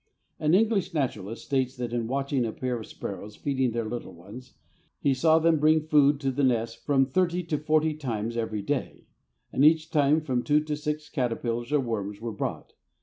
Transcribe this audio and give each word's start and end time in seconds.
An 0.39 0.55
English 0.55 0.95
naturalist 0.95 1.45
states 1.45 1.75
that 1.77 1.93
in 1.93 2.07
watching 2.07 2.43
a 2.43 2.51
pair 2.51 2.79
of 2.79 2.87
sparrows 2.87 3.35
feeding 3.35 3.69
their 3.69 3.85
little 3.87 4.13
ones, 4.15 4.55
he 4.99 5.13
saw 5.13 5.37
them 5.37 5.59
bring 5.59 5.79
food 5.79 6.19
to 6.21 6.31
the 6.31 6.43
nest 6.43 6.83
from 6.83 7.05
thirty 7.05 7.43
to 7.43 7.59
forty 7.59 7.93
times 7.93 8.35
every 8.35 8.63
day, 8.63 9.05
and 9.53 9.63
each 9.63 9.91
time 9.91 10.19
from 10.19 10.41
two 10.41 10.61
to 10.61 10.75
six 10.75 11.07
caterpillars 11.07 11.71
or 11.71 11.79
worms 11.81 12.19
were 12.19 12.31
brought. 12.33 12.73